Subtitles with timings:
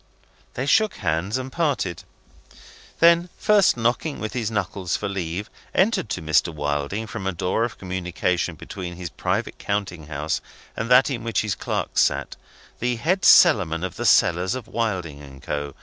[0.55, 2.05] They shook hands and parted.
[2.99, 6.51] Then (first knocking with his knuckles for leave) entered to Mr.
[6.51, 10.41] Wilding from a door of communication between his private counting house
[10.75, 12.35] and that in which his clerks sat,
[12.79, 15.75] the Head Cellarman of the cellars of Wilding and Co.